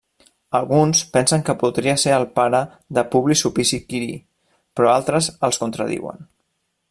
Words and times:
Alguns 0.59 1.01
pensen 1.17 1.43
que 1.49 1.55
podria 1.63 1.93
ser 2.03 2.15
el 2.15 2.25
pare 2.39 2.63
de 2.99 3.05
Publi 3.15 3.37
Sulpici 3.43 3.81
Quirí, 3.91 4.11
però 4.79 4.93
altres 4.95 5.33
els 5.49 5.63
contradiuen. 5.67 6.27